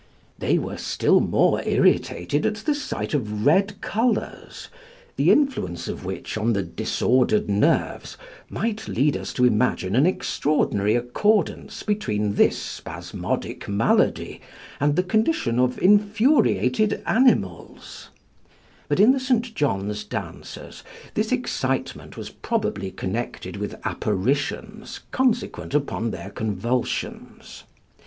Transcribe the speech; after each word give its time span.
They 0.39 0.57
were 0.57 0.77
still 0.77 1.19
more 1.19 1.61
irritated 1.61 2.43
at 2.47 2.55
the 2.55 2.73
sight 2.73 3.13
of 3.13 3.45
red 3.45 3.81
colours, 3.81 4.67
the 5.15 5.29
influence 5.29 5.87
of 5.87 6.03
which 6.03 6.39
on 6.39 6.53
the 6.53 6.63
disordered 6.63 7.47
nerves 7.47 8.17
might 8.49 8.87
lead 8.87 9.15
us 9.15 9.31
to 9.33 9.45
imagine 9.45 9.95
an 9.95 10.07
extraordinary 10.07 10.95
accordance 10.95 11.83
between 11.83 12.33
this 12.33 12.59
spasmodic 12.59 13.69
malady 13.69 14.41
and 14.79 14.95
the 14.95 15.03
condition 15.03 15.59
of 15.59 15.79
infuriated 15.79 17.03
animals; 17.05 18.09
but 18.87 18.99
in 18.99 19.11
the 19.11 19.19
St. 19.19 19.53
John's 19.53 20.03
dancers 20.03 20.83
this 21.13 21.31
excitement 21.31 22.17
was 22.17 22.31
probably 22.31 22.89
connected 22.89 23.55
with 23.57 23.75
apparitions 23.85 25.01
consequent 25.11 25.75
upon 25.75 26.09
their 26.09 26.31
convulsions. 26.31 27.65